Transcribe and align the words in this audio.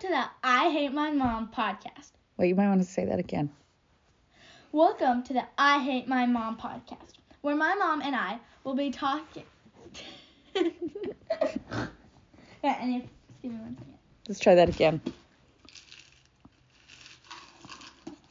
Welcome 0.00 0.14
to 0.14 0.22
the 0.22 0.48
I 0.48 0.70
Hate 0.70 0.92
My 0.92 1.10
Mom 1.10 1.48
podcast. 1.48 2.12
Wait, 2.36 2.46
you 2.50 2.54
might 2.54 2.68
want 2.68 2.80
to 2.80 2.86
say 2.86 3.04
that 3.06 3.18
again. 3.18 3.50
Welcome 4.70 5.24
to 5.24 5.32
the 5.32 5.42
I 5.58 5.82
Hate 5.82 6.06
My 6.06 6.24
Mom 6.24 6.56
podcast, 6.56 7.14
where 7.40 7.56
my 7.56 7.74
mom 7.74 8.02
and 8.02 8.14
I 8.14 8.38
will 8.62 8.76
be 8.76 8.92
talking. 8.92 9.42
yeah, 10.54 10.70
and 12.62 12.94
if, 12.94 13.02
give 13.42 13.50
me 13.50 13.58
one 13.58 13.76
second. 13.76 13.94
Let's 14.28 14.38
try 14.38 14.54
that 14.54 14.68
again. 14.68 15.00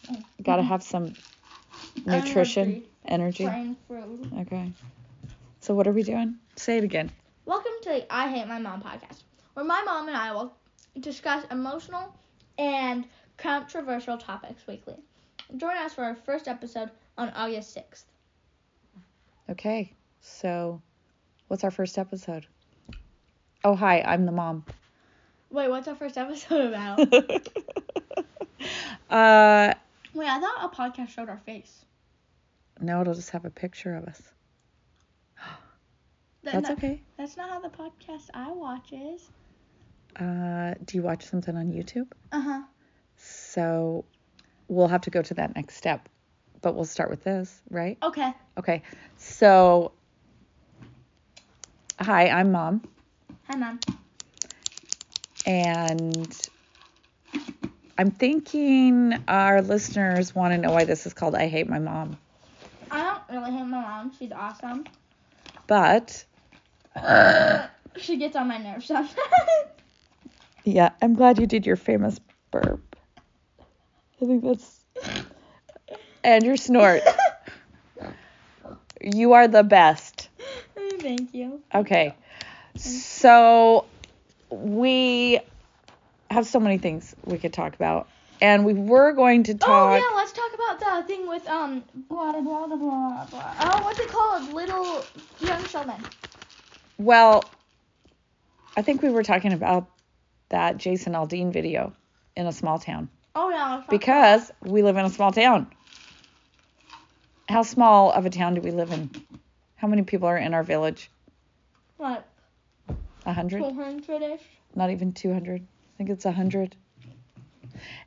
Oh. 0.09 0.23
Gotta 0.43 0.63
have 0.63 0.81
some 0.81 1.17
nutrition, 2.05 2.83
energy. 3.05 3.45
Okay. 3.45 4.71
So 5.59 5.73
what 5.73 5.85
are 5.85 5.91
we 5.91 6.03
doing? 6.03 6.37
Say 6.55 6.77
it 6.77 6.85
again. 6.85 7.11
Welcome 7.45 7.73
to 7.83 7.89
the 7.89 8.13
I 8.13 8.29
Hate 8.29 8.47
My 8.47 8.59
Mom 8.59 8.81
podcast, 8.81 9.23
where 9.53 9.65
my 9.65 9.83
mom 9.83 10.07
and 10.07 10.15
I 10.15 10.31
will 10.31 10.53
discuss 10.99 11.45
emotional 11.51 12.13
and 12.57 13.05
controversial 13.37 14.17
topics 14.17 14.65
weekly. 14.67 14.95
Join 15.55 15.77
us 15.77 15.93
for 15.93 16.03
our 16.03 16.15
first 16.15 16.47
episode 16.47 16.89
on 17.17 17.29
August 17.29 17.75
6th. 17.75 18.03
Okay. 19.49 19.93
So, 20.21 20.81
what's 21.47 21.63
our 21.63 21.71
first 21.71 21.97
episode? 21.97 22.45
Oh, 23.63 23.75
hi. 23.75 24.01
I'm 24.01 24.25
the 24.25 24.31
mom. 24.31 24.65
Wait, 25.49 25.69
what's 25.69 25.87
our 25.87 25.95
first 25.95 26.17
episode 26.17 26.67
about? 26.67 26.99
uh, 29.09 29.73
Wait, 30.13 30.27
I 30.27 30.39
thought 30.39 30.63
a 30.63 30.69
podcast 30.75 31.09
showed 31.09 31.29
our 31.29 31.37
face. 31.45 31.85
no, 32.81 32.99
it'll 33.01 33.13
just 33.13 33.29
have 33.29 33.45
a 33.45 33.49
picture 33.49 33.95
of 33.95 34.05
us. 34.05 34.21
That- 36.43 36.53
That's 36.53 36.67
that- 36.69 36.77
okay. 36.77 37.01
That's 37.17 37.35
not 37.37 37.49
how 37.49 37.59
the 37.59 37.69
podcast 37.69 38.29
I 38.33 38.51
watch 38.51 38.91
is. 38.93 39.29
Uh, 40.19 40.73
do 40.83 40.97
you 40.97 41.03
watch 41.03 41.25
something 41.25 41.55
on 41.55 41.71
YouTube? 41.71 42.07
Uh 42.31 42.39
huh. 42.41 42.61
So, 43.17 44.05
we'll 44.67 44.87
have 44.87 45.01
to 45.01 45.09
go 45.09 45.21
to 45.21 45.33
that 45.35 45.55
next 45.55 45.75
step. 45.75 46.09
But 46.61 46.75
we'll 46.75 46.85
start 46.85 47.09
with 47.09 47.23
this, 47.23 47.61
right? 47.69 47.97
Okay. 48.01 48.33
Okay. 48.57 48.81
So, 49.17 49.91
hi, 51.99 52.29
I'm 52.29 52.51
mom. 52.51 52.81
Hi, 53.47 53.55
mom. 53.57 53.79
And 55.45 56.49
I'm 57.97 58.11
thinking 58.11 59.13
our 59.27 59.61
listeners 59.61 60.35
want 60.35 60.53
to 60.53 60.57
know 60.57 60.71
why 60.71 60.85
this 60.85 61.05
is 61.05 61.13
called 61.13 61.35
I 61.35 61.47
Hate 61.47 61.69
My 61.69 61.79
Mom. 61.79 62.17
I 62.91 63.03
don't 63.03 63.21
really 63.39 63.51
hate 63.51 63.65
my 63.65 63.81
mom. 63.81 64.11
She's 64.17 64.31
awesome. 64.31 64.85
But, 65.67 66.25
She 67.97 68.17
gets 68.17 68.35
on 68.35 68.47
my 68.47 68.57
nerves 68.57 68.85
sometimes. 68.85 69.15
yeah, 70.67 70.89
I'm 71.01 71.15
glad 71.15 71.39
you 71.39 71.47
did 71.47 71.65
your 71.65 71.77
famous 71.77 72.19
burp. 72.51 72.97
I 74.21 74.25
think 74.25 74.43
that's. 74.43 74.83
And 76.23 76.45
your 76.45 76.57
snort. 76.57 77.03
You 78.99 79.33
are 79.33 79.47
the 79.47 79.61
best. 79.61 80.27
Thank 80.75 81.31
you. 81.31 81.61
Okay. 81.73 82.15
So, 82.75 83.85
we 84.49 85.39
have 86.31 86.47
so 86.47 86.59
many 86.59 86.79
things 86.79 87.15
we 87.25 87.37
could 87.37 87.53
talk 87.53 87.75
about. 87.75 88.07
And 88.41 88.65
we 88.65 88.73
were 88.73 89.13
going 89.13 89.43
to 89.43 89.53
talk. 89.53 89.69
Oh 89.69 89.95
yeah, 89.95 90.15
let's 90.15 90.31
talk 90.31 90.51
about 90.53 90.79
the 90.79 91.07
thing 91.07 91.27
with 91.27 91.47
um 91.47 91.83
blah 92.09 92.31
blah 92.31 92.41
blah 92.41 92.65
blah 92.65 93.25
blah. 93.29 93.55
Oh, 93.59 93.81
what's 93.83 93.99
it 93.99 94.09
called? 94.09 94.51
Little 94.51 95.05
young 95.39 95.63
showman. 95.67 96.03
Well, 96.97 97.45
I 98.75 98.81
think 98.81 99.03
we 99.03 99.09
were 99.09 99.23
talking 99.23 99.53
about 99.53 99.87
that 100.49 100.77
Jason 100.77 101.13
Aldean 101.13 101.51
video 101.51 101.93
in 102.35 102.47
a 102.47 102.51
small 102.51 102.79
town 102.79 103.09
Oh 103.35 103.49
yeah. 103.49 103.83
because 103.89 104.51
we 104.61 104.83
live 104.83 104.97
in 104.97 105.05
a 105.05 105.09
small 105.09 105.31
town. 105.31 105.67
How 107.49 107.63
small 107.63 108.11
of 108.11 108.25
a 108.25 108.29
town 108.29 108.55
do 108.55 108.61
we 108.61 108.71
live 108.71 108.91
in? 108.91 109.09
How 109.75 109.87
many 109.87 110.03
people 110.03 110.27
are 110.27 110.37
in 110.37 110.53
our 110.53 110.63
village? 110.63 111.09
about, 111.99 112.25
A 113.25 113.33
hundred. 113.33 113.59
Two 113.63 113.73
hundred 113.73 114.21
ish. 114.21 114.41
Not 114.75 114.89
even 114.91 115.13
200. 115.13 115.61
I 115.61 115.97
think 115.97 116.09
it's 116.09 116.25
a 116.25 116.29
100. 116.29 116.75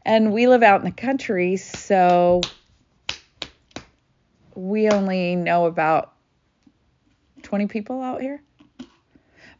And 0.04 0.32
we 0.32 0.46
live 0.46 0.62
out 0.62 0.80
in 0.80 0.84
the 0.84 0.92
country, 0.92 1.56
so 1.56 2.40
we 4.54 4.88
only 4.88 5.36
know 5.36 5.66
about 5.66 6.12
20 7.42 7.66
people 7.66 8.02
out 8.02 8.20
here. 8.20 8.42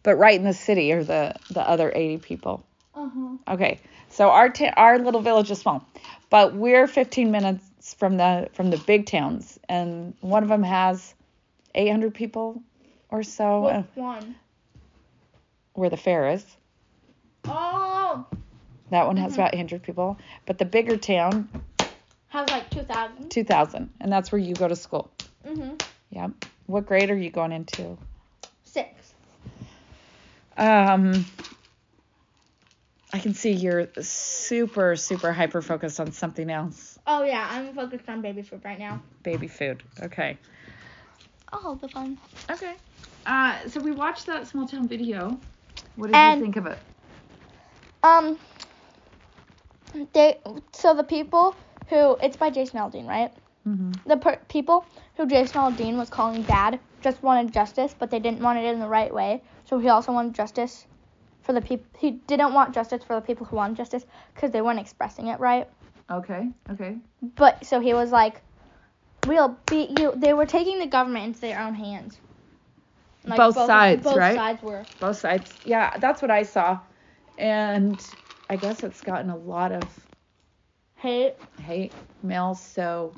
But 0.03 0.17
right 0.17 0.39
in 0.39 0.45
the 0.45 0.53
city 0.55 0.93
are 0.93 1.05
the, 1.05 1.35
the 1.51 1.61
other 1.69 1.93
80 1.95 2.19
people. 2.19 2.67
Uh 2.95 3.09
huh. 3.09 3.37
Okay, 3.55 3.79
so 4.09 4.31
our 4.31 4.49
ta- 4.49 4.75
our 4.77 4.99
little 4.99 5.21
village 5.21 5.51
is 5.51 5.59
small, 5.61 5.85
but 6.29 6.55
we're 6.55 6.87
15 6.87 7.31
minutes 7.31 7.95
from 7.95 8.17
the 8.17 8.49
from 8.53 8.71
the 8.71 8.79
big 8.79 9.07
towns, 9.07 9.59
and 9.69 10.15
one 10.21 10.43
of 10.43 10.49
them 10.49 10.63
has 10.63 11.15
800 11.75 12.13
people 12.15 12.63
or 13.09 13.23
so. 13.23 13.65
uh, 13.67 13.83
Which 13.83 13.97
one? 13.97 14.35
where 15.75 15.89
the 15.89 15.97
fair 15.97 16.31
is, 16.31 16.45
Oh, 17.47 18.27
that 18.91 19.07
one 19.07 19.17
has 19.17 19.33
Mhm. 19.33 19.37
about 19.37 19.55
800 19.55 19.83
people, 19.83 20.19
but 20.47 20.59
the 20.59 20.65
bigger 20.65 20.97
town 20.97 21.49
has 22.29 22.49
like 22.51 22.69
2,000. 22.71 23.31
2,000, 23.31 23.91
and 24.01 24.13
that's 24.13 24.33
where 24.33 24.39
you 24.41 24.55
go 24.55 24.67
to 24.69 24.77
school. 24.77 25.09
Mhm. 25.47 25.81
Yep. 26.11 26.33
What 26.67 26.87
grade 26.87 27.09
are 27.11 27.17
you 27.17 27.31
going 27.31 27.53
into? 27.53 27.97
Six. 28.65 29.15
Um, 30.57 31.25
can 33.21 33.35
see 33.35 33.53
you're 33.53 33.89
super 34.01 34.97
super 34.97 35.33
hyper 35.33 35.63
focused 35.63 36.01
on 36.01 36.13
something 36.13 36.51
else. 36.51 36.99
Oh 37.07 37.23
yeah, 37.25 37.47
I'm 37.51 37.73
focused 37.75 38.09
on 38.09 38.21
baby 38.23 38.43
food 38.43 38.61
right 38.65 38.79
now. 38.79 39.01
Baby 39.23 39.49
food. 39.49 39.83
Okay. 40.03 40.37
I'll 41.53 41.61
hold 41.61 41.81
the 41.81 41.89
phone. 41.89 42.19
Okay. 42.51 42.75
Uh, 43.27 43.57
so 43.69 43.81
we 43.81 43.93
watched 43.93 44.27
that 44.27 44.47
small 44.47 44.67
town 44.67 44.89
video. 44.89 45.39
What 45.97 46.09
did 46.09 46.17
And- 46.17 46.39
you 46.41 46.45
think 46.47 46.57
of 46.57 46.67
it? 46.67 46.79
Um, 48.03 48.39
they 50.13 50.39
so 50.73 50.95
the 50.95 51.05
people 51.05 51.55
who 51.89 52.17
it's 52.23 52.37
by 52.37 52.51
Jason 52.51 52.79
Aldean, 52.81 53.07
right? 53.07 53.33
Mm-hmm. 53.69 53.93
The 54.09 54.17
per- 54.17 54.41
people 54.49 54.87
who 55.17 55.27
Jason 55.27 55.61
Aldean 55.61 55.97
was 55.97 56.09
calling 56.09 56.43
bad 56.43 56.81
just 57.03 57.23
wanted 57.23 57.53
justice, 57.53 57.95
but 57.99 58.11
they 58.11 58.19
didn't 58.19 58.41
want 58.41 58.59
it 58.59 58.65
in 58.65 58.79
the 58.81 58.89
right 58.89 59.13
way. 59.13 59.43
So 59.67 59.79
he 59.79 59.89
also 59.89 60.13
wanted 60.13 60.35
justice 60.35 60.87
for 61.43 61.53
the 61.53 61.61
people. 61.61 61.87
He 61.99 62.13
didn't 62.13 62.55
want 62.55 62.75
justice 62.75 63.03
for 63.05 63.15
the 63.15 63.21
people 63.21 63.47
who 63.47 63.57
wanted 63.57 63.77
justice 63.77 64.05
because 64.35 64.51
they 64.51 64.61
weren't 64.63 64.81
expressing 64.81 65.29
it 65.29 65.41
right. 65.41 65.69
Okay. 66.11 66.49
Okay. 66.71 66.97
But 67.37 67.65
so 67.67 67.81
he 67.81 67.95
was 67.95 68.11
like, 68.11 68.43
"We'll 69.27 69.57
beat 69.69 69.99
you." 69.99 70.13
They 70.17 70.33
were 70.33 70.47
taking 70.47 70.79
the 70.79 70.87
government 70.87 71.27
into 71.27 71.41
their 71.41 71.61
own 71.61 71.75
hands. 71.75 72.19
Like, 73.27 73.37
Both 73.37 73.55
sides, 73.55 74.03
both 74.03 74.17
right? 74.17 74.35
sides 74.35 74.63
were. 74.63 74.87
Both 74.99 75.19
sides. 75.19 75.57
Yeah, 75.65 75.99
that's 75.99 76.23
what 76.23 76.31
I 76.31 76.43
saw, 76.43 76.81
and 77.39 78.03
I 78.49 78.57
guess 78.57 78.83
it's 78.83 79.03
gotten 79.03 79.31
a 79.31 79.37
lot 79.37 79.73
of 79.73 79.83
Hate. 80.97 81.35
hate 81.61 81.93
mail, 82.23 82.55
so 82.55 83.13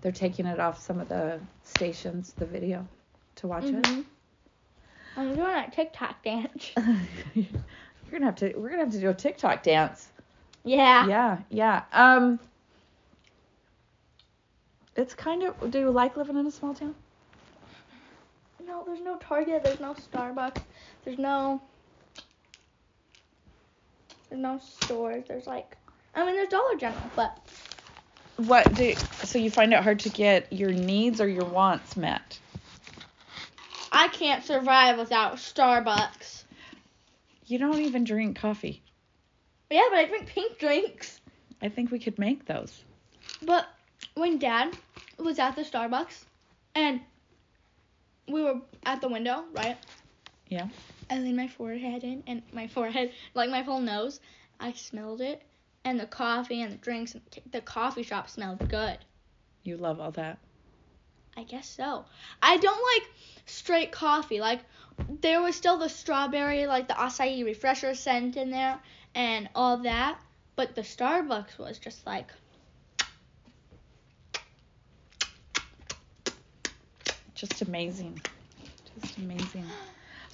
they're 0.00 0.12
taking 0.12 0.46
it 0.46 0.60
off 0.60 0.80
some 0.80 1.00
of 1.00 1.08
the 1.08 1.40
stations, 1.64 2.32
the 2.34 2.46
video, 2.46 2.86
to 3.36 3.46
watch 3.48 3.64
Mhm. 3.64 4.04
I'm 5.18 5.34
doing 5.34 5.48
a 5.48 5.68
TikTok 5.68 6.22
dance. 6.22 6.70
You're 7.34 7.44
gonna 8.12 8.26
have 8.26 8.36
to. 8.36 8.54
We're 8.56 8.70
gonna 8.70 8.84
have 8.84 8.92
to 8.92 9.00
do 9.00 9.10
a 9.10 9.14
TikTok 9.14 9.64
dance. 9.64 10.06
Yeah. 10.64 11.08
Yeah, 11.08 11.38
yeah. 11.50 11.82
Um, 11.92 12.38
it's 14.94 15.14
kind 15.14 15.42
of. 15.42 15.72
Do 15.72 15.80
you 15.80 15.90
like 15.90 16.16
living 16.16 16.36
in 16.36 16.46
a 16.46 16.52
small 16.52 16.72
town? 16.72 16.94
No, 18.64 18.84
there's 18.86 19.00
no 19.00 19.16
Target. 19.16 19.64
There's 19.64 19.80
no 19.80 19.94
Starbucks. 19.94 20.62
There's 21.04 21.18
no. 21.18 21.60
There's 24.30 24.40
no 24.40 24.60
stores. 24.60 25.24
There's 25.26 25.48
like, 25.48 25.76
I 26.14 26.24
mean, 26.24 26.36
there's 26.36 26.48
Dollar 26.48 26.76
General, 26.76 27.10
but 27.16 27.36
What 28.36 28.72
do? 28.74 28.84
You, 28.84 28.94
So 29.24 29.38
you 29.38 29.50
find 29.50 29.72
it 29.72 29.82
hard 29.82 29.98
to 30.00 30.10
get 30.10 30.52
your 30.52 30.70
needs 30.70 31.20
or 31.20 31.26
your 31.26 31.46
wants 31.46 31.96
met? 31.96 32.38
I 33.98 34.06
can't 34.06 34.44
survive 34.44 34.96
without 34.96 35.38
Starbucks. 35.38 36.44
You 37.46 37.58
don't 37.58 37.80
even 37.80 38.04
drink 38.04 38.38
coffee. 38.38 38.80
Yeah, 39.70 39.82
but 39.90 39.98
I 39.98 40.04
drink 40.04 40.26
pink 40.28 40.56
drinks. 40.60 41.20
I 41.60 41.68
think 41.68 41.90
we 41.90 41.98
could 41.98 42.16
make 42.16 42.46
those. 42.46 42.84
But 43.42 43.66
when 44.14 44.38
Dad 44.38 44.76
was 45.18 45.40
at 45.40 45.56
the 45.56 45.62
Starbucks, 45.62 46.26
and 46.76 47.00
we 48.28 48.40
were 48.40 48.60
at 48.86 49.00
the 49.00 49.08
window, 49.08 49.42
right? 49.52 49.76
Yeah. 50.46 50.68
I 51.10 51.18
leaned 51.18 51.36
my 51.36 51.48
forehead 51.48 52.04
in, 52.04 52.22
and 52.28 52.42
my 52.52 52.68
forehead, 52.68 53.10
like 53.34 53.50
my 53.50 53.62
whole 53.62 53.80
nose, 53.80 54.20
I 54.60 54.74
smelled 54.74 55.20
it, 55.20 55.42
and 55.84 55.98
the 55.98 56.06
coffee 56.06 56.62
and 56.62 56.70
the 56.70 56.76
drinks, 56.76 57.14
and 57.14 57.22
the 57.50 57.62
coffee 57.62 58.04
shop 58.04 58.30
smelled 58.30 58.68
good. 58.68 58.98
You 59.64 59.76
love 59.76 59.98
all 59.98 60.12
that. 60.12 60.38
I 61.38 61.44
guess 61.44 61.68
so. 61.68 62.04
I 62.42 62.56
don't 62.56 62.82
like 62.94 63.08
straight 63.46 63.92
coffee. 63.92 64.40
Like 64.40 64.60
there 65.08 65.40
was 65.40 65.54
still 65.54 65.78
the 65.78 65.88
strawberry, 65.88 66.66
like 66.66 66.88
the 66.88 66.94
acai 66.94 67.44
refresher 67.44 67.94
scent 67.94 68.36
in 68.36 68.50
there, 68.50 68.80
and 69.14 69.48
all 69.54 69.78
that, 69.78 70.20
but 70.56 70.74
the 70.74 70.82
Starbucks 70.82 71.56
was 71.56 71.78
just 71.78 72.04
like 72.06 72.32
Just 77.34 77.62
amazing. 77.62 78.20
Just 78.94 79.16
amazing. 79.16 79.78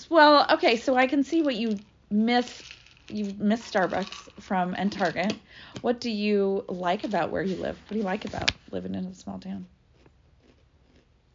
Well, 0.08 0.46
okay, 0.52 0.76
so 0.76 0.96
I 0.96 1.06
can 1.06 1.22
see 1.22 1.42
what 1.42 1.54
you 1.56 1.80
miss. 2.10 2.62
You 3.08 3.34
miss 3.38 3.70
Starbucks 3.70 4.28
from 4.40 4.74
and 4.78 4.90
Target. 4.90 5.36
What 5.82 6.00
do 6.00 6.10
you 6.10 6.64
like 6.68 7.04
about 7.04 7.30
where 7.30 7.42
you 7.42 7.56
live? 7.56 7.76
What 7.86 7.90
do 7.94 7.98
you 7.98 8.04
like 8.04 8.24
about 8.24 8.54
living 8.70 8.94
in 8.94 9.04
a 9.04 9.14
small 9.14 9.38
town? 9.38 9.66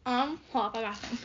Um 0.06 0.40
hold 0.52 0.66
up, 0.66 0.76
I 0.76 0.82
got 0.82 0.96
some. 0.96 1.18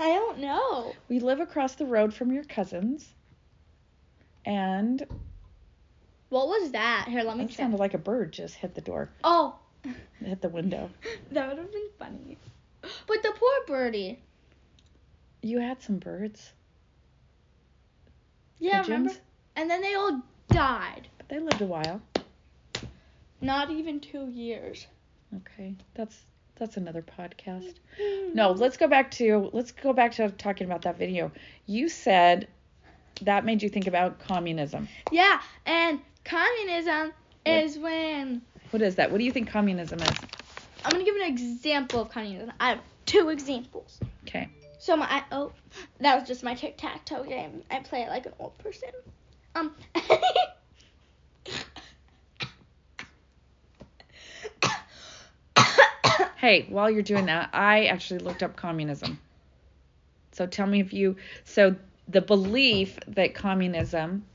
I 0.00 0.08
don't 0.08 0.38
know. 0.40 0.92
We 1.08 1.20
live 1.20 1.40
across 1.40 1.76
the 1.76 1.86
road 1.86 2.12
from 2.12 2.32
your 2.32 2.44
cousins. 2.44 3.08
And 4.44 5.02
What 6.28 6.48
was 6.48 6.72
that? 6.72 7.06
Here, 7.08 7.22
let 7.22 7.36
me 7.38 7.44
it 7.44 7.52
sounded 7.52 7.78
like 7.80 7.94
a 7.94 7.98
bird 7.98 8.32
just 8.32 8.54
hit 8.56 8.74
the 8.74 8.80
door, 8.80 9.10
Oh, 9.22 9.56
hit 10.20 10.42
the 10.42 10.48
window. 10.48 10.90
that 11.32 11.48
would 11.48 11.58
have 11.58 11.72
been 11.72 11.88
funny. 11.98 12.38
But 12.82 13.22
the 13.22 13.32
poor 13.32 13.66
birdie. 13.66 14.20
You 15.44 15.58
had 15.60 15.82
some 15.82 15.98
birds, 15.98 16.54
Yeah, 18.58 18.80
pigeons, 18.80 18.88
remember? 18.88 19.14
And 19.56 19.70
then 19.70 19.82
they 19.82 19.94
all 19.94 20.22
died. 20.48 21.08
but 21.18 21.28
they 21.28 21.38
lived 21.38 21.60
a 21.60 21.66
while. 21.66 22.00
Not 23.42 23.70
even 23.70 24.00
two 24.00 24.30
years. 24.30 24.86
Okay, 25.36 25.74
that's 25.94 26.16
that's 26.56 26.78
another 26.78 27.02
podcast. 27.02 27.74
Mm-hmm. 28.00 28.34
No, 28.34 28.52
let's 28.52 28.78
go 28.78 28.88
back 28.88 29.10
to 29.12 29.50
let's 29.52 29.70
go 29.72 29.92
back 29.92 30.12
to 30.12 30.30
talking 30.30 30.66
about 30.66 30.82
that 30.82 30.96
video. 30.96 31.30
You 31.66 31.90
said 31.90 32.48
that 33.20 33.44
made 33.44 33.62
you 33.62 33.68
think 33.68 33.86
about 33.86 34.20
communism. 34.20 34.88
Yeah, 35.12 35.42
and 35.66 36.00
communism 36.24 37.12
is 37.44 37.78
when 37.78 38.40
What 38.70 38.80
is 38.80 38.94
that? 38.94 39.10
What 39.10 39.18
do 39.18 39.24
you 39.24 39.32
think 39.32 39.50
communism 39.50 40.00
is? 40.00 40.08
I'm 40.86 40.90
gonna 40.92 41.04
give 41.04 41.16
an 41.16 41.28
example 41.28 42.00
of 42.00 42.08
communism. 42.08 42.50
I 42.58 42.70
have 42.70 42.80
two 43.04 43.28
examples. 43.28 44.00
Okay. 44.26 44.48
So 44.84 44.96
my 44.98 45.24
oh, 45.32 45.50
that 46.00 46.18
was 46.18 46.28
just 46.28 46.44
my 46.44 46.52
tic 46.52 46.76
tac 46.76 47.06
toe 47.06 47.24
game. 47.24 47.62
I 47.70 47.78
play 47.78 48.02
it 48.02 48.10
like 48.10 48.26
an 48.26 48.34
old 48.38 48.58
person. 48.58 48.90
Um. 49.54 49.74
Hey, 56.36 56.66
while 56.68 56.90
you're 56.90 57.00
doing 57.00 57.24
that, 57.26 57.48
I 57.54 57.86
actually 57.86 58.18
looked 58.18 58.42
up 58.42 58.54
communism. 58.54 59.18
So 60.32 60.46
tell 60.46 60.66
me 60.66 60.80
if 60.80 60.92
you 60.92 61.16
so 61.44 61.74
the 62.06 62.20
belief 62.20 62.98
that 63.08 63.34
communism 63.34 64.26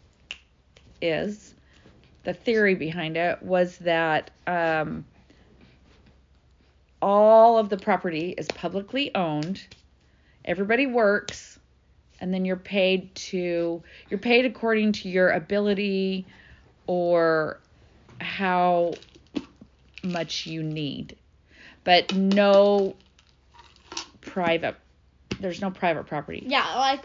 is 0.99 1.53
the 2.23 2.33
theory 2.33 2.73
behind 2.73 3.15
it 3.15 3.43
was 3.43 3.77
that 3.77 4.31
um, 4.47 5.05
all 6.99 7.59
of 7.59 7.69
the 7.69 7.77
property 7.77 8.33
is 8.35 8.47
publicly 8.47 9.13
owned. 9.13 9.61
Everybody 10.49 10.87
works, 10.87 11.59
and 12.19 12.33
then 12.33 12.43
you're 12.43 12.55
paid 12.57 13.13
to 13.15 13.83
you're 14.09 14.19
paid 14.19 14.45
according 14.45 14.93
to 14.93 15.07
your 15.09 15.29
ability 15.29 16.25
or 16.87 17.59
how 18.19 18.93
much 20.03 20.47
you 20.47 20.63
need, 20.63 21.15
but 21.83 22.13
no 22.15 22.95
private. 24.21 24.75
There's 25.39 25.61
no 25.61 25.71
private 25.71 26.05
property. 26.07 26.43
yeah, 26.47 26.77
like 26.79 27.03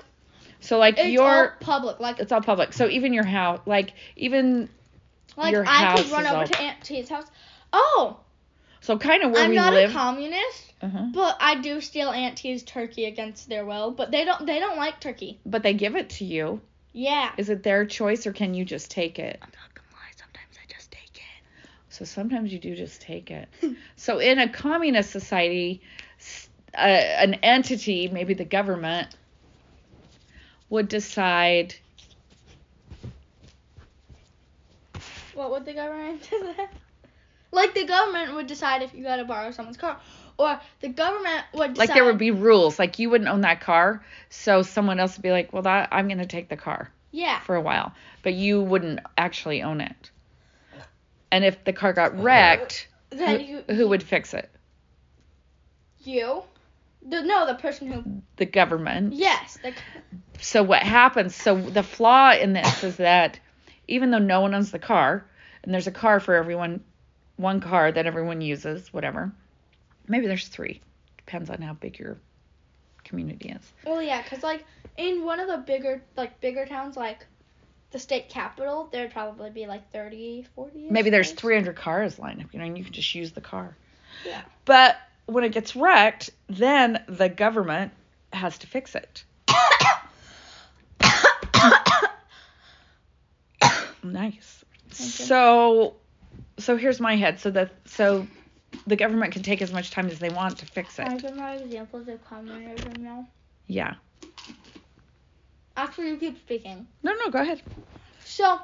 So 0.60 0.78
like 0.78 0.98
it's 0.98 1.08
your 1.10 1.50
all 1.50 1.50
public. 1.60 2.00
Like 2.00 2.18
it's 2.20 2.32
all 2.32 2.40
public. 2.40 2.72
So 2.72 2.88
even 2.88 3.12
your 3.12 3.26
house, 3.26 3.60
like 3.66 3.92
even 4.16 4.68
like 5.36 5.52
your 5.52 5.64
I 5.66 5.84
house 5.84 6.02
could 6.02 6.12
run 6.12 6.26
over 6.26 6.36
all- 6.36 6.46
to 6.46 6.60
Aunt 6.60 6.82
T's 6.82 7.10
house. 7.10 7.26
Oh, 7.74 8.18
so 8.80 8.96
kind 8.98 9.22
of 9.22 9.32
where 9.32 9.42
I'm 9.44 9.50
we 9.50 9.56
not 9.56 9.74
a 9.74 9.88
communist, 9.90 10.63
uh-huh. 10.82 11.06
but 11.12 11.36
I 11.40 11.60
do 11.60 11.80
steal 11.80 12.10
Aunt 12.10 12.36
T's 12.36 12.62
turkey 12.62 13.06
against 13.06 13.48
their 13.48 13.64
will. 13.64 13.90
But 13.90 14.10
they 14.10 14.24
don't. 14.24 14.46
They 14.46 14.58
don't 14.58 14.76
like 14.76 15.00
turkey. 15.00 15.40
But 15.46 15.62
they 15.62 15.74
give 15.74 15.96
it 15.96 16.10
to 16.10 16.24
you. 16.24 16.60
Yeah. 16.92 17.32
Is 17.36 17.48
it 17.48 17.62
their 17.62 17.86
choice 17.86 18.26
or 18.26 18.32
can 18.32 18.54
you 18.54 18.64
just 18.64 18.90
take 18.90 19.18
it? 19.18 19.38
I'm 19.42 19.48
not 19.48 19.74
gonna 19.74 19.88
lie. 19.92 20.12
Sometimes 20.16 20.56
I 20.62 20.72
just 20.72 20.90
take 20.90 21.16
it. 21.16 21.68
So 21.88 22.04
sometimes 22.04 22.52
you 22.52 22.58
do 22.58 22.76
just 22.76 23.00
take 23.00 23.30
it. 23.30 23.48
so 23.96 24.18
in 24.18 24.38
a 24.38 24.48
communist 24.48 25.10
society, 25.10 25.82
uh, 26.74 26.78
an 26.78 27.34
entity, 27.34 28.08
maybe 28.08 28.34
the 28.34 28.44
government, 28.44 29.08
would 30.68 30.88
decide 30.88 31.74
What 35.34 35.50
would 35.50 35.64
the 35.64 35.74
government 35.74 36.26
do 36.30 36.52
then? 36.56 36.68
Like 37.50 37.74
the 37.74 37.84
government 37.84 38.34
would 38.34 38.46
decide 38.46 38.82
if 38.82 38.94
you 38.94 39.02
got 39.04 39.16
to 39.16 39.24
borrow 39.24 39.50
someone's 39.50 39.76
car, 39.76 40.00
or 40.38 40.60
the 40.80 40.88
government 40.88 41.44
would 41.54 41.74
decide. 41.74 41.88
like 41.88 41.94
there 41.94 42.04
would 42.04 42.18
be 42.18 42.30
rules. 42.30 42.78
Like 42.78 42.98
you 42.98 43.10
wouldn't 43.10 43.28
own 43.30 43.42
that 43.42 43.60
car, 43.60 44.04
so 44.30 44.62
someone 44.62 44.98
else 45.00 45.16
would 45.16 45.22
be 45.22 45.30
like, 45.30 45.52
"Well, 45.52 45.62
that 45.62 45.88
I'm 45.92 46.08
going 46.08 46.18
to 46.18 46.26
take 46.26 46.48
the 46.48 46.56
car." 46.56 46.90
Yeah. 47.12 47.38
for 47.40 47.54
a 47.54 47.60
while, 47.60 47.92
but 48.24 48.34
you 48.34 48.60
wouldn't 48.60 48.98
actually 49.16 49.62
own 49.62 49.80
it. 49.80 50.10
And 51.30 51.44
if 51.44 51.62
the 51.62 51.72
car 51.72 51.92
got 51.92 52.20
wrecked, 52.20 52.88
uh, 53.12 53.16
Then 53.16 53.40
who, 53.40 53.46
you. 53.46 53.62
who 53.76 53.88
would 53.88 54.02
fix 54.02 54.34
it? 54.34 54.50
You. 56.02 56.42
The, 57.06 57.22
no, 57.22 57.46
the 57.46 57.54
person 57.54 57.90
who. 57.92 58.22
The 58.36 58.46
government. 58.46 59.12
Yes. 59.12 59.58
The, 59.62 59.72
So 60.40 60.62
what 60.62 60.82
happens? 60.82 61.34
So 61.36 61.56
the 61.60 61.82
flaw 61.82 62.32
in 62.32 62.52
this 62.52 62.82
is 62.82 62.96
that 62.96 63.38
even 63.86 64.10
though 64.10 64.18
no 64.18 64.40
one 64.40 64.54
owns 64.54 64.70
the 64.70 64.78
car, 64.78 65.24
and 65.62 65.72
there's 65.72 65.86
a 65.86 65.92
car 65.92 66.18
for 66.18 66.34
everyone, 66.34 66.82
one 67.36 67.60
car 67.60 67.92
that 67.92 68.06
everyone 68.06 68.40
uses, 68.40 68.92
whatever. 68.92 69.32
Maybe 70.08 70.26
there's 70.26 70.48
three. 70.48 70.80
Depends 71.18 71.50
on 71.50 71.60
how 71.60 71.72
big 71.74 71.98
your 71.98 72.18
community 73.04 73.50
is. 73.50 73.72
well, 73.84 74.02
yeah, 74.02 74.22
cause 74.22 74.42
like 74.42 74.64
in 74.96 75.24
one 75.24 75.40
of 75.40 75.48
the 75.48 75.58
bigger 75.58 76.02
like 76.16 76.40
bigger 76.40 76.64
towns 76.66 76.96
like 76.96 77.26
the 77.90 77.98
state 77.98 78.28
capital, 78.28 78.88
there'd 78.90 79.12
probably 79.12 79.50
be 79.50 79.66
like 79.66 79.92
30, 79.92 80.46
40. 80.54 80.88
Maybe 80.90 81.10
there's 81.10 81.32
300 81.32 81.76
cars 81.76 82.18
lined 82.18 82.42
up, 82.42 82.48
you 82.52 82.58
know, 82.58 82.64
and 82.64 82.76
you 82.76 82.82
can 82.82 82.92
just 82.92 83.14
use 83.14 83.30
the 83.32 83.40
car. 83.40 83.76
Yeah. 84.26 84.42
But 84.64 84.96
when 85.26 85.44
it 85.44 85.52
gets 85.52 85.76
wrecked, 85.76 86.30
then 86.48 87.04
the 87.08 87.28
government 87.28 87.92
has 88.32 88.58
to 88.58 88.66
fix 88.66 88.94
it. 88.94 89.24
Nice. 94.04 94.64
Thank 94.90 95.18
you. 95.18 95.24
So, 95.26 95.94
so 96.58 96.76
here's 96.76 97.00
my 97.00 97.16
head. 97.16 97.40
So 97.40 97.50
the 97.50 97.70
so 97.86 98.26
the 98.86 98.96
government 98.96 99.32
can 99.32 99.42
take 99.42 99.62
as 99.62 99.72
much 99.72 99.90
time 99.90 100.08
as 100.08 100.18
they 100.18 100.30
want 100.30 100.58
to 100.58 100.66
fix 100.66 100.96
Can 100.96 101.08
I 101.08 101.14
it. 101.16 101.22
give 101.22 101.36
my 101.36 101.54
examples 101.56 102.08
of 102.08 102.24
communism 102.24 103.02
now? 103.02 103.26
Yeah. 103.66 103.94
Actually, 105.76 106.08
you 106.08 106.16
keep 106.18 106.38
speaking. 106.38 106.86
No, 107.02 107.12
no, 107.14 107.30
go 107.30 107.40
ahead. 107.40 107.62
So, 108.24 108.58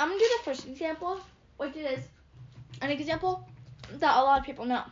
I'm 0.00 0.08
gonna 0.08 0.18
do 0.18 0.28
the 0.38 0.44
first 0.44 0.66
example, 0.66 1.20
which 1.56 1.76
is 1.76 2.00
an 2.80 2.90
example 2.90 3.48
that 3.94 4.16
a 4.16 4.22
lot 4.22 4.40
of 4.40 4.46
people 4.46 4.64
know. 4.64 4.82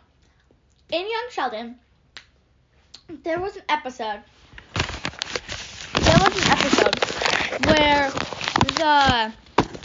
In 0.93 1.01
Young 1.01 1.29
Sheldon, 1.31 1.77
there 3.25 3.41
was 3.41 3.57
an 3.57 3.63
episode. 3.69 4.23
There 6.03 6.19
was 6.19 6.37
an 6.37 6.53
episode 6.53 7.71
where 7.71 8.11
the 8.77 9.33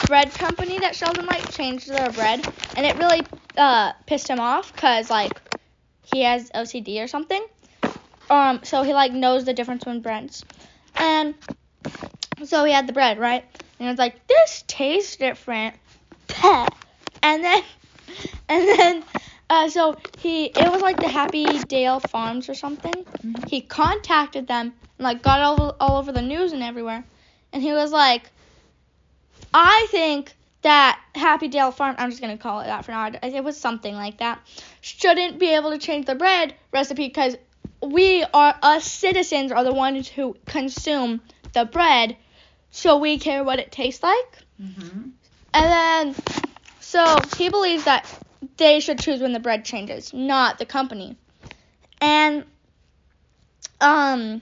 bread 0.07 0.31
company 0.31 0.79
that 0.79 0.95
Sheldon 0.95 1.25
liked 1.25 1.51
changed 1.51 1.87
their 1.87 2.11
bread, 2.11 2.45
and 2.75 2.85
it 2.85 2.95
really 2.97 3.21
uh, 3.57 3.93
pissed 4.05 4.27
him 4.27 4.39
off 4.39 4.71
because 4.73 5.09
like 5.09 5.39
he 6.03 6.23
has 6.23 6.51
OCD 6.53 7.01
or 7.01 7.07
something. 7.07 7.45
Um, 8.29 8.61
so 8.63 8.83
he 8.83 8.93
like 8.93 9.11
knows 9.11 9.45
the 9.45 9.53
difference 9.53 9.83
between 9.83 10.01
breads, 10.01 10.43
and 10.95 11.35
so 12.45 12.63
he 12.63 12.71
had 12.71 12.87
the 12.87 12.93
bread 12.93 13.19
right, 13.19 13.43
and 13.79 13.87
it 13.87 13.91
was 13.91 13.99
like 13.99 14.25
this 14.27 14.63
tastes 14.67 15.17
different, 15.17 15.75
and 16.43 17.43
then 17.43 17.63
and 18.49 18.79
then 18.79 19.03
uh, 19.49 19.69
so 19.69 19.97
he 20.19 20.45
it 20.45 20.71
was 20.71 20.81
like 20.81 20.97
the 20.97 21.09
Happy 21.09 21.45
Dale 21.59 21.99
Farms 21.99 22.47
or 22.47 22.53
something. 22.53 23.03
Mhm. 23.25 23.47
He 23.49 23.61
contacted 23.61 24.47
them 24.47 24.73
and 24.97 25.03
like 25.03 25.21
got 25.21 25.41
all 25.41 25.61
over, 25.61 25.75
all 25.79 25.97
over 25.97 26.11
the 26.11 26.21
news 26.21 26.53
and 26.53 26.63
everywhere, 26.63 27.03
and 27.51 27.61
he 27.61 27.73
was 27.73 27.91
like, 27.91 28.31
I 29.53 29.87
think 29.91 30.35
that 30.61 30.99
Happy 31.15 31.47
Dale 31.47 31.71
Farm, 31.71 31.95
I'm 31.97 32.09
just 32.09 32.21
gonna 32.21 32.37
call 32.37 32.61
it 32.61 32.65
that 32.65 32.85
for 32.85 32.91
now. 32.91 33.11
It 33.23 33.43
was 33.43 33.57
something 33.57 33.95
like 33.95 34.19
that. 34.19 34.39
Shouldn't 34.81 35.39
be 35.39 35.55
able 35.55 35.71
to 35.71 35.77
change 35.77 36.05
the 36.05 36.15
bread 36.15 36.53
recipe 36.71 37.07
because 37.07 37.35
we 37.81 38.23
are 38.33 38.55
us 38.61 38.85
citizens 38.85 39.51
are 39.51 39.63
the 39.63 39.73
ones 39.73 40.07
who 40.07 40.35
consume 40.45 41.21
the 41.53 41.65
bread, 41.65 42.15
so 42.69 42.97
we 42.97 43.17
care 43.17 43.43
what 43.43 43.59
it 43.59 43.71
tastes 43.71 44.03
like. 44.03 44.37
Mm-hmm. 44.61 45.09
And 45.53 45.65
then, 45.65 46.15
So 46.79 47.17
he 47.37 47.49
believes 47.49 47.85
that 47.85 48.05
they 48.57 48.79
should 48.79 48.99
choose 48.99 49.21
when 49.21 49.33
the 49.33 49.39
bread 49.39 49.65
changes, 49.65 50.13
not 50.13 50.59
the 50.59 50.65
company. 50.65 51.17
And 51.99 52.45
um 53.79 54.41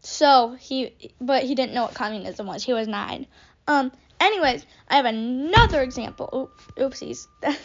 so 0.00 0.56
he 0.58 0.94
but 1.20 1.44
he 1.44 1.54
didn't 1.54 1.74
know 1.74 1.82
what 1.82 1.94
communism 1.94 2.46
was. 2.46 2.64
He 2.64 2.72
was 2.72 2.88
9. 2.88 3.26
Um 3.68 3.92
anyways, 4.26 4.66
I 4.88 4.96
have 4.96 5.06
another 5.06 5.82
example. 5.82 6.28
Oop, 6.34 6.60
oopsies. 6.76 7.28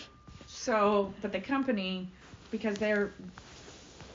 So, 0.45 1.13
but 1.21 1.31
the 1.31 1.39
company, 1.39 2.11
because 2.51 2.77
they're 2.77 3.13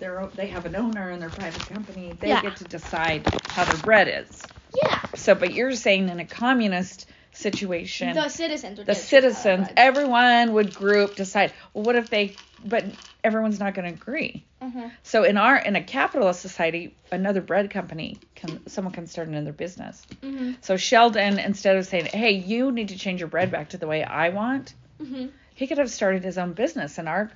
they're 0.00 0.30
they 0.34 0.48
have 0.48 0.66
an 0.66 0.74
owner 0.76 1.10
and 1.10 1.20
they're 1.22 1.30
private 1.30 1.66
company, 1.68 2.16
they 2.20 2.28
Yeah. 2.28 2.42
get 2.42 2.56
to 2.56 2.64
decide 2.64 3.24
how 3.48 3.64
their 3.64 3.76
bread 3.78 4.08
is. 4.08 4.42
yeah. 4.82 5.00
So, 5.14 5.34
but 5.34 5.52
you're 5.52 5.72
saying 5.72 6.08
in 6.08 6.20
a 6.20 6.24
communist 6.26 7.06
situation, 7.32 8.14
The 8.14 8.28
citizens 8.28 8.78
would 8.78 8.86
the 8.86 8.94
get 8.94 9.02
to 9.02 9.08
choose 9.08 9.24
how 9.34 9.42
their 9.42 9.52
citizens, 9.52 9.68
everyone 9.76 10.52
would 10.54 10.74
group 10.74 11.16
decide. 11.16 11.52
Well, 11.74 11.84
what 11.84 11.96
if 11.96 12.10
they? 12.10 12.40
But 12.58 12.84
everyone's 13.24 13.60
not 13.60 13.74
going 13.74 13.88
to 13.88 13.94
agree. 14.00 14.44
Mhm. 14.60 14.90
So 15.02 15.24
in 15.24 15.36
our 15.36 15.56
in 15.56 15.76
a 15.76 15.82
capitalist 15.82 16.40
society, 16.40 16.94
another 17.10 17.40
bread 17.40 17.70
company 17.70 18.18
can 18.34 18.66
someone 18.68 18.92
can 18.92 19.06
start 19.06 19.28
another 19.28 19.52
business. 19.52 20.04
Mhm. 20.22 20.56
So 20.60 20.76
Sheldon, 20.76 21.38
instead 21.38 21.76
of 21.76 21.86
saying, 21.86 22.06
"Hey, 22.06 22.32
you 22.32 22.72
need 22.72 22.88
to 22.88 22.98
change 22.98 23.20
your 23.20 23.28
bread 23.28 23.50
back 23.50 23.70
to 23.70 23.78
the 23.78 23.86
way 23.86 24.02
I 24.02 24.30
want," 24.30 24.74
Mhm. 25.00 25.30
he 25.54 25.66
could 25.66 25.78
have 25.78 25.90
started 25.90 26.24
his 26.24 26.38
own 26.38 26.52
business 26.52 26.98
in 26.98 27.08
our 27.08 27.30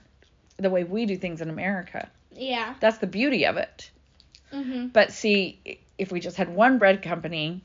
the 0.59 0.71
way 0.71 0.85
we 0.85 1.05
do 1.07 1.17
things 1.17 1.41
in 1.41 1.51
America. 1.51 2.09
Yeah. 2.33 2.75
That's 2.81 2.99
the 2.99 3.07
beauty 3.07 3.45
of 3.47 3.57
it. 3.57 3.91
Mhm. 4.53 4.93
But 4.93 5.13
see, 5.13 5.81
if 5.99 6.11
we 6.11 6.21
just 6.21 6.37
had 6.37 6.49
one 6.49 6.79
bread 6.79 7.03
company, 7.03 7.61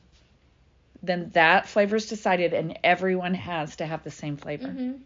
then 1.03 1.29
that 1.33 1.67
flavor 1.67 1.95
is 1.95 2.07
decided, 2.07 2.53
and 2.53 2.77
everyone 2.83 3.33
has 3.33 3.77
to 3.77 3.85
have 3.85 4.03
the 4.03 4.11
same 4.11 4.37
flavor. 4.37 4.67
Mhm. 4.67 4.99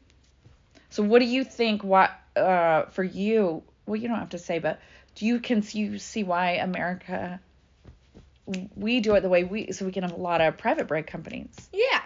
So 0.89 1.03
what 1.03 1.19
do 1.19 1.25
you 1.25 1.43
think? 1.43 1.84
What 1.84 2.12
uh, 2.36 2.86
for 2.86 3.04
you? 3.04 3.63
Well, 3.86 3.96
you 3.96 4.08
don't 4.08 4.20
have 4.20 4.30
to 4.30 4.39
say, 4.39 4.60
but 4.60 4.80
do 5.15 5.25
you 5.25 5.39
can 5.39 5.63
you 5.72 5.98
see 6.00 6.24
why 6.24 6.54
America? 6.54 7.39
We 8.75 9.00
do 9.00 9.15
it 9.15 9.22
the 9.22 9.30
way 9.30 9.44
we 9.44 9.72
so 9.72 9.86
we 9.86 9.92
can 9.92 10.04
have 10.04 10.12
a 10.13 10.22
lot 10.22 10.42
of 10.42 10.58
private 10.58 10.88
bread 10.88 11.08
companies 11.08 11.68
Yeah. 11.74 12.01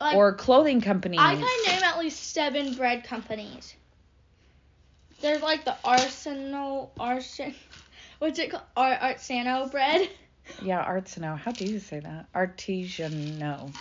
Like 0.00 0.16
or 0.16 0.34
clothing 0.34 0.80
companies. 0.80 1.20
I 1.20 1.34
can 1.34 1.74
name 1.74 1.82
at 1.84 1.98
least 1.98 2.32
seven 2.32 2.74
bread 2.74 3.04
companies. 3.04 3.74
There's 5.20 5.42
like 5.42 5.64
the 5.64 5.76
Arsenal 5.84 6.92
Arsen 7.00 7.54
what's 8.18 8.38
it 8.38 8.50
called? 8.50 8.62
Ar- 8.76 8.98
Artsano 8.98 9.70
bread. 9.70 10.08
Yeah, 10.62 10.84
artisanal. 10.84 11.36
How 11.36 11.50
do 11.50 11.64
you 11.64 11.80
say 11.80 11.98
that? 11.98 12.26
Artisanal. 12.32 13.72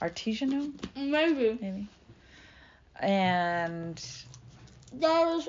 Artisanal, 0.00 0.70
Maybe. 0.94 1.58
maybe. 1.60 1.88
And 3.00 4.02
There's 4.92 5.48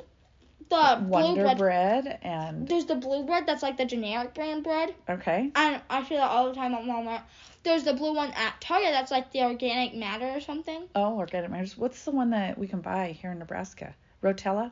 the 0.70 0.98
blue 1.02 1.10
Wonder 1.10 1.44
bread. 1.44 1.58
Bread 1.58 2.20
and 2.24 2.68
There's 2.68 2.86
the 2.86 2.96
blue 2.96 3.24
bread 3.26 3.46
that's 3.46 3.64
like 3.64 3.78
the 3.78 3.86
generic 3.86 4.34
brand 4.34 4.64
bread. 4.64 4.94
okay. 5.10 5.52
And 5.56 5.82
I 5.90 6.04
see 6.04 6.16
that 6.16 6.30
all 6.30 6.48
the 6.50 6.56
time 6.56 6.74
at 6.74 6.82
Walmart. 6.84 7.22
There's 7.64 7.84
the 7.84 7.94
blue 7.94 8.14
one 8.14 8.32
at 8.32 8.60
Target 8.62 8.92
that's 8.92 9.12
like 9.12 9.32
the 9.32 9.44
organic 9.44 9.94
matter 9.94 10.28
or 10.28 10.40
something. 10.42 10.84
Oh, 10.96 11.18
organic 11.18 11.52
matters. 11.52 11.78
What's 11.78 12.04
the 12.06 12.12
one 12.12 12.32
that 12.32 12.58
we 12.58 12.68
can 12.68 12.82
buy 12.82 13.18
here 13.20 13.32
in 13.32 13.40
Nebraska? 13.40 13.94
Rotella? 14.24 14.72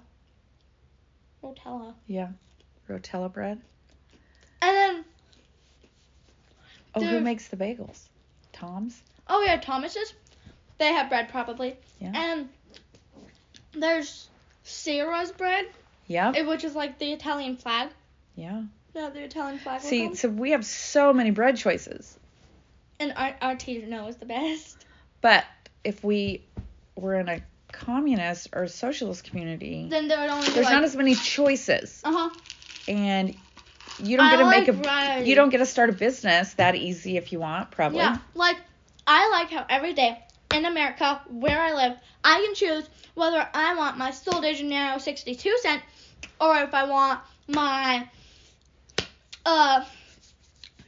Rotella. 1.43 1.93
Yeah. 2.07 2.29
Rotella 2.89 3.31
bread. 3.31 3.61
And 4.61 4.75
then 4.75 5.05
Oh, 6.95 7.01
who 7.03 7.19
makes 7.19 7.47
the 7.49 7.57
bagels? 7.57 8.07
Tom's? 8.53 9.01
oh 9.27 9.41
yeah, 9.41 9.57
Thomas's. 9.59 10.13
They 10.77 10.93
have 10.93 11.09
bread 11.09 11.29
probably. 11.29 11.77
Yeah. 11.99 12.11
And 12.15 12.49
there's 13.73 14.29
Sarah's 14.65 15.31
bread. 15.31 15.65
Yeah. 16.07 16.33
It- 16.35 16.45
which 16.45 16.63
is 16.63 16.75
like 16.75 16.99
the 16.99 17.13
Italian 17.13 17.55
flag. 17.55 17.89
Yeah. 18.35 18.63
Yeah, 18.93 19.09
the 19.09 19.23
Italian 19.23 19.59
flag. 19.59 19.81
See, 19.81 20.15
so 20.15 20.29
we 20.29 20.51
have 20.51 20.65
so 20.65 21.13
many 21.13 21.31
bread 21.31 21.55
choices. 21.57 22.17
and 22.99 23.13
our 23.15 23.35
our 23.41 23.55
teacher 23.55 23.87
knows 23.87 24.15
the 24.17 24.25
best. 24.25 24.85
But 25.21 25.43
if 25.83 26.03
we 26.03 26.43
were 26.95 27.15
in 27.15 27.27
a 27.29 27.41
communist 27.73 28.49
or 28.53 28.67
socialist 28.67 29.23
community, 29.25 29.87
Then 29.89 30.07
there 30.07 30.19
would 30.21 30.29
only 30.29 30.47
be 30.47 30.53
there's 30.53 30.65
like, 30.65 30.73
not 30.73 30.83
as 30.83 30.95
many 30.95 31.15
choices. 31.15 32.01
uh 32.05 32.11
huh. 32.13 32.29
And 32.87 33.35
you 34.03 34.15
don't 34.17 34.27
I 34.27 34.31
get 34.31 34.37
to 34.37 34.45
like 34.45 34.59
make 34.59 34.67
a 34.69 34.73
variety. 34.73 35.29
you 35.29 35.35
don't 35.35 35.49
get 35.49 35.57
to 35.57 35.65
start 35.65 35.89
a 35.89 35.93
business 35.93 36.53
that 36.53 36.75
easy 36.75 37.17
if 37.17 37.31
you 37.33 37.39
want, 37.39 37.71
probably. 37.71 37.97
Yeah, 37.99 38.17
like 38.33 38.57
I 39.05 39.29
like 39.31 39.49
how 39.51 39.65
every 39.69 39.93
day 39.93 40.23
in 40.55 40.65
America 40.65 41.21
where 41.29 41.59
I 41.59 41.73
live, 41.73 41.97
I 42.23 42.41
can 42.41 42.55
choose 42.55 42.89
whether 43.13 43.47
I 43.53 43.75
want 43.75 43.97
my 43.97 44.11
Sol 44.11 44.41
de 44.41 44.53
Janeiro 44.53 44.97
62 44.97 45.57
scent 45.61 45.81
or 46.39 46.57
if 46.57 46.73
I 46.73 46.85
want 46.85 47.19
my 47.47 48.09
uh 49.45 49.85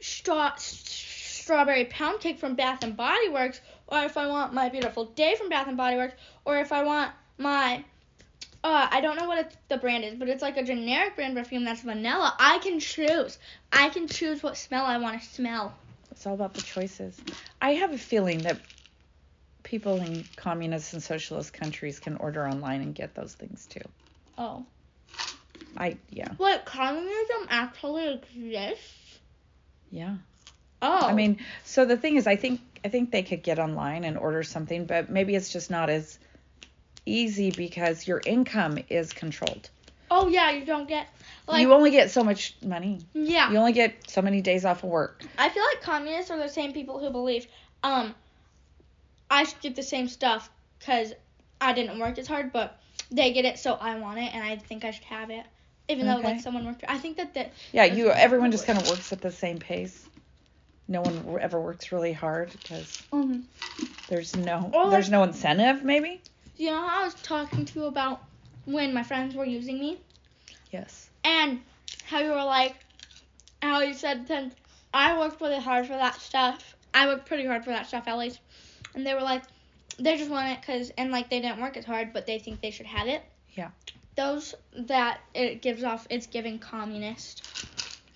straw 0.00 0.52
strawberry 0.56 1.84
pound 1.84 2.20
cake 2.20 2.38
from 2.38 2.54
Bath 2.54 2.82
and 2.82 2.96
Body 2.96 3.28
Works 3.28 3.60
or 3.86 4.00
if 4.00 4.16
I 4.16 4.26
want 4.26 4.52
my 4.52 4.68
beautiful 4.68 5.06
day 5.06 5.34
from 5.36 5.48
Bath 5.48 5.68
and 5.68 5.76
Body 5.76 5.96
Works 5.96 6.14
or 6.44 6.58
if 6.58 6.72
I 6.72 6.82
want 6.82 7.12
my 7.36 7.84
uh, 8.64 8.88
I 8.90 9.00
don't 9.00 9.16
know 9.16 9.28
what 9.28 9.54
the 9.68 9.76
brand 9.76 10.04
is, 10.04 10.16
but 10.16 10.28
it's 10.28 10.42
like 10.42 10.56
a 10.56 10.64
generic 10.64 11.14
brand 11.14 11.36
perfume 11.36 11.64
that's 11.64 11.82
vanilla. 11.82 12.34
I 12.40 12.58
can 12.58 12.80
choose. 12.80 13.38
I 13.72 13.88
can 13.88 14.08
choose 14.08 14.42
what 14.42 14.56
smell 14.56 14.84
I 14.84 14.98
want 14.98 15.22
to 15.22 15.28
smell. 15.28 15.74
It's 16.10 16.26
all 16.26 16.34
about 16.34 16.54
the 16.54 16.62
choices. 16.62 17.16
I 17.62 17.74
have 17.74 17.92
a 17.92 17.98
feeling 17.98 18.38
that 18.38 18.58
people 19.68 20.00
in 20.00 20.24
communist 20.36 20.94
and 20.94 21.02
socialist 21.02 21.52
countries 21.52 22.00
can 22.00 22.16
order 22.16 22.48
online 22.48 22.80
and 22.80 22.94
get 22.94 23.14
those 23.14 23.34
things 23.34 23.66
too. 23.66 23.82
Oh. 24.38 24.64
I 25.76 25.98
yeah. 26.10 26.32
What 26.38 26.64
communism 26.64 27.46
actually 27.50 28.14
exists? 28.14 29.18
Yeah. 29.90 30.16
Oh. 30.80 31.06
I 31.06 31.12
mean, 31.12 31.38
so 31.64 31.84
the 31.84 31.96
thing 31.96 32.16
is 32.16 32.26
I 32.26 32.36
think 32.36 32.60
I 32.84 32.88
think 32.88 33.10
they 33.10 33.22
could 33.22 33.42
get 33.42 33.58
online 33.58 34.04
and 34.04 34.16
order 34.16 34.42
something, 34.42 34.86
but 34.86 35.10
maybe 35.10 35.34
it's 35.34 35.52
just 35.52 35.70
not 35.70 35.90
as 35.90 36.18
easy 37.04 37.50
because 37.50 38.06
your 38.06 38.22
income 38.24 38.78
is 38.88 39.12
controlled. 39.12 39.68
Oh 40.10 40.28
yeah, 40.28 40.50
you 40.50 40.64
don't 40.64 40.88
get 40.88 41.08
like 41.46 41.60
you 41.60 41.74
only 41.74 41.90
get 41.90 42.10
so 42.10 42.24
much 42.24 42.56
money. 42.62 43.00
yeah. 43.12 43.50
You 43.50 43.58
only 43.58 43.72
get 43.72 44.08
so 44.08 44.22
many 44.22 44.40
days 44.40 44.64
off 44.64 44.82
of 44.82 44.88
work. 44.88 45.22
I 45.36 45.50
feel 45.50 45.62
like 45.74 45.82
communists 45.82 46.30
are 46.30 46.38
the 46.38 46.48
same 46.48 46.72
people 46.72 46.98
who 46.98 47.10
believe 47.10 47.46
um 47.82 48.14
I 49.30 49.44
should 49.44 49.60
get 49.60 49.76
the 49.76 49.82
same 49.82 50.08
stuff 50.08 50.50
because 50.78 51.12
I 51.60 51.72
didn't 51.72 51.98
work 51.98 52.18
as 52.18 52.26
hard, 52.26 52.52
but 52.52 52.78
they 53.10 53.32
get 53.32 53.44
it, 53.44 53.58
so 53.58 53.74
I 53.74 53.98
want 53.98 54.18
it, 54.18 54.34
and 54.34 54.42
I 54.42 54.56
think 54.56 54.84
I 54.84 54.90
should 54.90 55.04
have 55.04 55.30
it, 55.30 55.44
even 55.88 56.06
though 56.06 56.16
like 56.18 56.40
someone 56.40 56.64
worked. 56.66 56.84
I 56.88 56.98
think 56.98 57.16
that 57.18 57.34
the 57.34 57.46
Yeah, 57.72 57.84
you 57.84 58.10
everyone 58.10 58.50
just 58.50 58.66
kind 58.66 58.78
of 58.78 58.88
works 58.88 59.12
at 59.12 59.20
the 59.20 59.30
same 59.32 59.58
pace. 59.58 60.06
No 60.86 61.02
one 61.02 61.38
ever 61.40 61.60
works 61.60 61.92
really 61.92 62.12
hard 62.12 62.50
because 62.52 63.02
Mhm. 63.12 63.44
there's 64.08 64.34
no 64.36 64.70
Or 64.72 64.90
there's 64.90 65.06
like- 65.06 65.12
no 65.12 65.22
incentive 65.24 65.84
maybe. 65.84 66.20
you 66.56 66.70
know 66.70 66.86
how 66.88 67.02
I 67.02 67.04
was 67.04 67.14
talking 67.14 67.64
to 67.66 67.80
you 67.80 67.86
about 67.86 68.22
when 68.64 68.92
my 68.94 69.02
friends 69.02 69.34
were 69.34 69.44
using 69.44 69.78
me 69.78 69.98
Yes. 70.70 71.08
and 71.24 71.60
how 72.04 72.20
you 72.20 72.30
were 72.30 72.42
like 72.44 72.76
how 73.62 73.80
you 73.80 73.92
said 73.94 74.26
since 74.26 74.54
I 74.94 75.18
worked 75.18 75.40
really 75.40 75.60
hard 75.60 75.86
for 75.86 75.92
that 75.94 76.14
stuff. 76.20 76.74
I 76.94 77.06
worked 77.06 77.26
pretty 77.26 77.44
hard 77.44 77.64
for 77.64 77.70
that 77.70 77.86
stuff 77.86 78.08
at 78.08 78.16
least, 78.16 78.40
and 78.94 79.06
they 79.06 79.14
were 79.14 79.20
like 79.22 79.42
they 79.98 80.16
just 80.16 80.30
want 80.30 80.48
it 80.48 80.60
because 80.60 80.90
and 80.98 81.10
like 81.10 81.30
they 81.30 81.40
didn't 81.40 81.60
work 81.60 81.76
as 81.76 81.84
hard, 81.84 82.12
but 82.12 82.26
they 82.26 82.38
think 82.38 82.60
they 82.60 82.70
should 82.70 82.86
have 82.86 83.08
it. 83.08 83.22
Yeah. 83.54 83.70
Those 84.16 84.54
that 84.74 85.20
it 85.34 85.62
gives 85.62 85.82
off, 85.84 86.06
it's 86.10 86.26
giving 86.26 86.58
communist. 86.58 87.42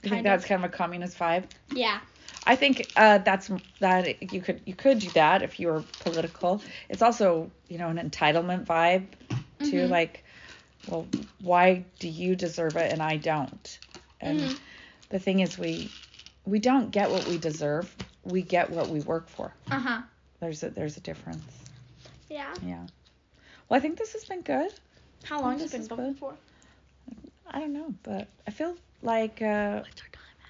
You 0.03 0.11
Kind 0.11 0.21
think 0.21 0.25
that's 0.25 0.45
of. 0.45 0.47
kind 0.47 0.65
of 0.65 0.71
a 0.71 0.75
communist 0.75 1.19
vibe? 1.19 1.45
Yeah. 1.73 2.01
I 2.45 2.57
think 2.57 2.93
uh, 2.97 3.19
that's 3.19 3.51
that 3.81 4.33
you 4.33 4.41
could 4.41 4.61
you 4.67 4.75
could 4.75 4.99
do 4.99 5.11
that 5.13 5.43
if 5.43 5.59
you 5.61 5.69
were 5.69 5.85
political. 5.99 6.63
It's 6.89 7.03
also 7.03 7.51
you 7.69 7.79
know 7.79 7.89
an 7.89 7.99
entitlement 7.99 8.67
vibe 8.67 9.07
too. 9.63 9.87
Mhm. 9.87 9.89
Like, 9.89 10.25
well, 10.87 11.09
why 11.41 11.85
do 11.99 12.09
you 12.09 12.35
deserve 12.37 12.77
it 12.77 12.91
and 12.93 13.03
I 13.03 13.17
don't? 13.17 13.79
And 14.21 14.53
Mhm. 14.53 14.59
the 15.11 15.19
thing 15.19 15.41
is, 15.41 15.59
we 15.59 15.93
we 16.45 16.59
don't 16.59 16.91
get 16.91 17.11
what 17.11 17.25
we 17.25 17.39
deserve. 17.39 17.97
We 18.25 18.43
get 18.43 18.71
what 18.71 18.89
we 18.89 19.01
work 19.01 19.29
for. 19.29 19.55
Uh 19.71 19.81
huh. 19.81 20.03
There's 20.43 20.61
a 20.65 20.71
there's 20.71 20.97
a 20.97 21.01
difference. 21.01 21.45
Yeah. 22.29 22.53
Yeah. 22.67 22.85
Well, 23.69 23.79
I 23.79 23.81
think 23.81 23.97
this 23.97 24.13
has 24.15 24.25
been 24.25 24.41
good. 24.41 24.73
How 25.23 25.41
long 25.41 25.53
has 25.61 25.71
This 25.71 25.75
it 25.75 25.83
is 25.83 25.89
been 25.89 25.97
good. 25.99 26.19
for? 26.19 26.35
I 27.49 27.61
don't 27.61 27.73
know, 27.73 27.95
but 28.03 28.27
I 28.45 28.51
feel 28.51 28.75
like 29.03 29.41
uh, 29.41 29.83
What's 29.83 30.01
our 30.01 30.09
time 30.09 30.41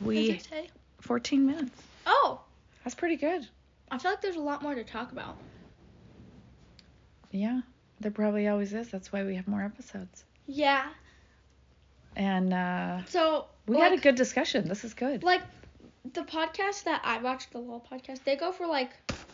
at? 0.00 0.06
we 0.06 0.30
What 0.30 0.42
say? 0.42 0.70
14 1.02 1.44
minutes. 1.46 1.82
Oh, 2.06 2.40
That's 2.82 2.94
pretty 2.94 3.16
good. 3.16 3.46
I 3.90 3.98
feel 3.98 4.12
like 4.12 4.22
there's 4.22 4.36
a 4.36 4.40
lot 4.40 4.62
more 4.62 4.74
to 4.74 4.84
talk 4.84 5.12
about. 5.12 5.36
Yeah, 7.30 7.60
there 8.00 8.10
probably 8.10 8.48
always 8.48 8.72
is. 8.72 8.88
That's 8.88 9.12
why 9.12 9.22
we 9.24 9.36
have 9.36 9.46
more 9.46 9.62
episodes. 9.62 10.24
Yeah. 10.46 10.86
And 12.16 12.54
uh, 12.54 13.04
So 13.04 13.44
we 13.66 13.76
like, 13.76 13.90
had 13.90 13.98
a 13.98 14.02
good 14.02 14.14
discussion. 14.14 14.66
This 14.66 14.82
is 14.84 14.94
good. 14.94 15.22
like 15.22 15.42
the 16.14 16.22
podcast 16.22 16.84
that 16.84 17.02
I 17.04 17.18
watched, 17.18 17.52
the 17.52 17.58
Law 17.58 17.82
podcast, 17.90 18.24
they 18.24 18.34
go 18.36 18.50
for 18.52 18.66
like 18.66 18.90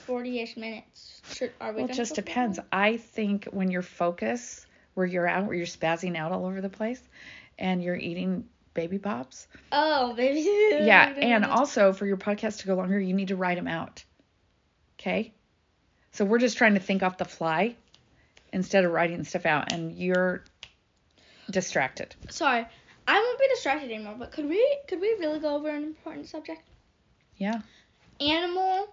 forty-ish 0.06 0.56
minutes. 0.56 1.20
Should, 1.32 1.52
are 1.60 1.72
we? 1.72 1.82
Well, 1.82 1.90
it 1.90 1.94
just 1.94 2.14
depends. 2.14 2.56
that? 2.56 2.66
I 2.72 2.96
think 2.96 3.46
when 3.46 3.70
your 3.70 3.82
focus, 3.82 4.66
where 4.94 5.06
you're 5.06 5.26
out, 5.26 5.46
where 5.46 5.54
you're 5.54 5.66
spazzing 5.66 6.16
out 6.16 6.32
all 6.32 6.46
over 6.46 6.60
the 6.60 6.68
place, 6.68 7.02
and 7.58 7.82
you're 7.82 7.96
eating 7.96 8.44
baby 8.74 8.98
pops. 8.98 9.48
Oh, 9.72 10.14
baby. 10.14 10.40
Yeah, 10.86 11.08
and 11.16 11.44
also 11.44 11.92
for 11.92 12.06
your 12.06 12.18
podcast 12.18 12.60
to 12.60 12.66
go 12.66 12.74
longer, 12.74 13.00
you 13.00 13.14
need 13.14 13.28
to 13.28 13.36
write 13.36 13.56
them 13.56 13.66
out. 13.66 14.04
Okay? 15.00 15.32
So 16.12 16.24
we're 16.24 16.38
just 16.38 16.56
trying 16.56 16.74
to 16.74 16.80
think 16.80 17.02
off 17.02 17.18
the 17.18 17.24
fly 17.24 17.74
instead 18.52 18.84
of 18.84 18.92
writing 18.92 19.24
stuff 19.24 19.46
out, 19.46 19.72
and 19.72 19.92
you're 19.92 20.44
distracted. 21.50 22.14
Sorry, 22.30 22.64
I 23.08 23.18
won't 23.18 23.38
be 23.38 23.48
distracted 23.48 23.90
anymore. 23.90 24.14
But 24.18 24.32
could 24.32 24.48
we 24.48 24.78
could 24.88 25.00
we 25.00 25.16
really 25.18 25.40
go 25.40 25.56
over 25.56 25.68
an 25.68 25.82
important 25.82 26.28
subject? 26.28 26.62
Yeah. 27.36 27.60
Animal 28.20 28.88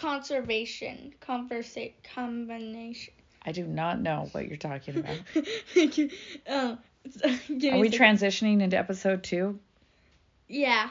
conservation 0.00 1.12
conversa- 1.20 1.92
combination. 2.14 3.12
I 3.44 3.52
do 3.52 3.64
not 3.64 4.00
know 4.00 4.28
what 4.32 4.48
you're 4.48 4.56
talking 4.56 4.98
about. 4.98 5.16
um, 6.48 6.78
Are 7.24 7.78
we 7.78 7.90
transitioning 7.90 8.60
into 8.60 8.78
episode 8.78 9.22
two? 9.22 9.58
Yeah. 10.48 10.90